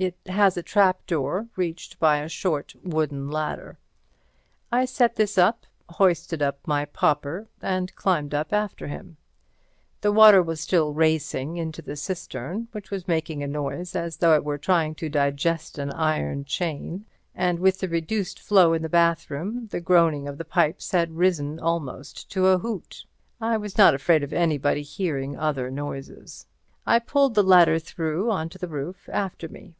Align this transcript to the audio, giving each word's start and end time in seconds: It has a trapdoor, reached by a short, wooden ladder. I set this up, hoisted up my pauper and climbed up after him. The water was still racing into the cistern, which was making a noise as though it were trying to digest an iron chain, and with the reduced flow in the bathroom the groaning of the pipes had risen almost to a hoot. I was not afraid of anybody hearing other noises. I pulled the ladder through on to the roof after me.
It 0.00 0.14
has 0.28 0.56
a 0.56 0.62
trapdoor, 0.62 1.48
reached 1.56 1.98
by 1.98 2.18
a 2.20 2.28
short, 2.28 2.72
wooden 2.84 3.32
ladder. 3.32 3.80
I 4.70 4.84
set 4.84 5.16
this 5.16 5.36
up, 5.36 5.66
hoisted 5.88 6.40
up 6.40 6.60
my 6.68 6.84
pauper 6.84 7.48
and 7.60 7.92
climbed 7.96 8.32
up 8.32 8.52
after 8.52 8.86
him. 8.86 9.16
The 10.00 10.12
water 10.12 10.40
was 10.40 10.60
still 10.60 10.92
racing 10.94 11.56
into 11.56 11.82
the 11.82 11.96
cistern, 11.96 12.68
which 12.70 12.92
was 12.92 13.08
making 13.08 13.42
a 13.42 13.48
noise 13.48 13.96
as 13.96 14.18
though 14.18 14.36
it 14.36 14.44
were 14.44 14.56
trying 14.56 14.94
to 14.96 15.08
digest 15.08 15.78
an 15.78 15.90
iron 15.90 16.44
chain, 16.44 17.04
and 17.34 17.58
with 17.58 17.80
the 17.80 17.88
reduced 17.88 18.38
flow 18.38 18.74
in 18.74 18.82
the 18.82 18.88
bathroom 18.88 19.66
the 19.72 19.80
groaning 19.80 20.28
of 20.28 20.38
the 20.38 20.44
pipes 20.44 20.92
had 20.92 21.16
risen 21.16 21.58
almost 21.58 22.30
to 22.30 22.46
a 22.46 22.58
hoot. 22.58 23.04
I 23.40 23.56
was 23.56 23.76
not 23.76 23.96
afraid 23.96 24.22
of 24.22 24.32
anybody 24.32 24.82
hearing 24.82 25.36
other 25.36 25.72
noises. 25.72 26.46
I 26.86 27.00
pulled 27.00 27.34
the 27.34 27.42
ladder 27.42 27.80
through 27.80 28.30
on 28.30 28.48
to 28.50 28.58
the 28.58 28.68
roof 28.68 29.08
after 29.12 29.48
me. 29.48 29.74